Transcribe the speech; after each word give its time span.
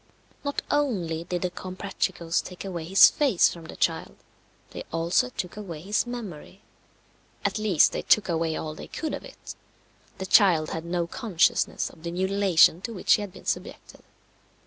Not 0.43 0.63
only 0.71 1.25
did 1.25 1.43
the 1.43 1.51
Comprachicos 1.51 2.41
take 2.43 2.65
away 2.65 2.85
his 2.85 3.07
face 3.11 3.53
from 3.53 3.65
the 3.65 3.75
child, 3.75 4.15
they 4.71 4.83
also 4.91 5.29
took 5.29 5.55
away 5.55 5.81
his 5.81 6.07
memory. 6.07 6.63
At 7.45 7.59
least 7.59 7.91
they 7.91 8.01
took 8.01 8.27
away 8.27 8.55
all 8.57 8.73
they 8.73 8.87
could 8.87 9.13
of 9.13 9.23
it; 9.23 9.53
the 10.17 10.25
child 10.25 10.71
had 10.71 10.85
no 10.85 11.05
consciousness 11.05 11.91
of 11.91 12.01
the 12.01 12.09
mutilation 12.11 12.81
to 12.81 12.93
which 12.95 13.13
he 13.13 13.21
had 13.21 13.31
been 13.31 13.45
subjected. 13.45 14.01